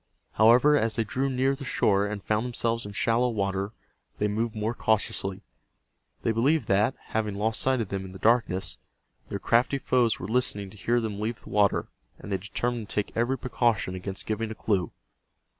[0.31, 3.71] However, as they drew near the shore and found themselves in shallow water
[4.17, 5.43] they moved more cautiously.
[6.23, 8.79] They believed that, having lost sight of them in the darkness,
[9.29, 11.87] their crafty foes were listening to hear them leave the water,
[12.17, 14.91] and they determined to take every precaution against giving a clue.